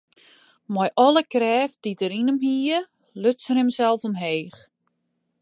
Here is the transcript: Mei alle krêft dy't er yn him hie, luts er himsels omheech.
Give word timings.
Mei 0.73 0.89
alle 1.05 1.23
krêft 1.33 1.77
dy't 1.83 2.03
er 2.05 2.13
yn 2.19 2.29
him 2.31 2.39
hie, 2.45 2.79
luts 3.21 3.45
er 3.51 3.57
himsels 3.59 4.03
omheech. 4.07 4.59